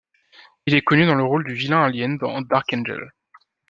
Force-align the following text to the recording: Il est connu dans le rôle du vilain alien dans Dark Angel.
Il 0.65 0.73
est 0.73 0.81
connu 0.81 1.05
dans 1.05 1.13
le 1.13 1.23
rôle 1.23 1.43
du 1.45 1.53
vilain 1.53 1.83
alien 1.83 2.17
dans 2.17 2.41
Dark 2.41 2.73
Angel. 2.73 3.11